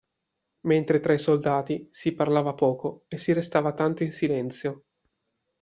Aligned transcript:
Mentre 0.61 0.99
tra 0.99 1.13
i 1.13 1.19
soldati 1.19 1.87
si 1.91 2.13
parlava 2.13 2.55
poco 2.55 3.05
e 3.07 3.19
si 3.19 3.33
restava 3.33 3.71
tanto 3.73 4.01
in 4.01 4.11
silenzio. 4.11 4.85